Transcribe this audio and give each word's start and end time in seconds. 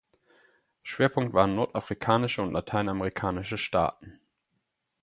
Schwerpunkt 0.81 1.33
waren 1.33 1.53
nordafrikanische 1.53 2.41
und 2.41 2.53
lateinamerikanische 2.53 3.59
Staaten. 3.59 4.19